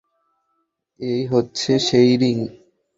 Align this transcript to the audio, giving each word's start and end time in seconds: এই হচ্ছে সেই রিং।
এই 0.99 1.21
হচ্ছে 1.25 1.71
সেই 1.79 2.11
রিং। 2.17 2.37